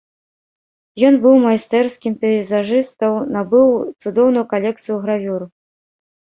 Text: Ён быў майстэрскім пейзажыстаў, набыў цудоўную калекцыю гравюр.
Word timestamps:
Ён 1.09 1.13
быў 1.25 1.35
майстэрскім 1.47 2.17
пейзажыстаў, 2.25 3.11
набыў 3.37 3.67
цудоўную 4.01 4.45
калекцыю 4.57 5.01
гравюр. 5.07 5.41